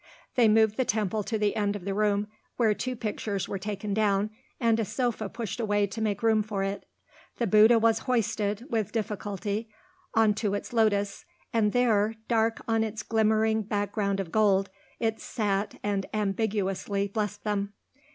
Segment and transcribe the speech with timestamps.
[0.33, 2.25] They moved the temple to the end of the room,
[2.57, 6.63] where two pictures were taken down and a sofa pushed away to make room for
[6.63, 6.87] it;
[7.37, 9.69] the Bouddha was hoisted, with difficulty,
[10.15, 15.75] on to its lotus, and there, dark on its glimmering background of gold, it sat
[15.83, 17.73] and ambiguously blessed them.